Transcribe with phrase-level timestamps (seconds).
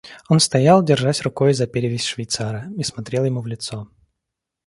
[0.29, 3.87] Он стоял, держась рукой за перевязь швейцара, и смотрел ему в лицо.